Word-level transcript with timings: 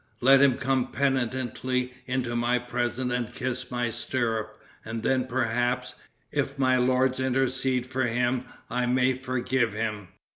Let 0.19 0.41
him 0.41 0.57
come 0.57 0.87
penitently 0.91 1.93
into 2.07 2.35
my 2.35 2.57
presence 2.57 3.13
and 3.13 3.31
kiss 3.31 3.69
my 3.69 3.91
stirrup, 3.91 4.59
and 4.83 5.03
then 5.03 5.27
perhaps, 5.27 5.93
if 6.31 6.57
my 6.57 6.75
lords 6.77 7.19
intercede 7.19 7.85
for 7.85 8.05
him, 8.07 8.45
I 8.67 8.87
may 8.87 9.13
forgive 9.13 9.73
him." 9.73 10.07